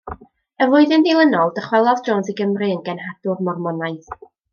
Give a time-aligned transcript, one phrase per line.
[0.65, 4.09] Y flwyddyn ddilynol dychwelodd Jones i Gymru yn genhadwr Mormonaidd.